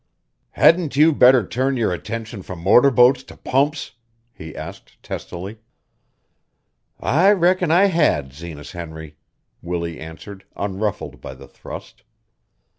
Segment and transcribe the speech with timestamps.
[0.53, 3.91] "Hadn't you better turn your attention from motor boats to pumps?"
[4.33, 5.59] he asked testily.
[6.99, 9.17] "I reckon I had, Zenas Henry,"
[9.61, 12.01] Willie answered, unruffled by the thrust.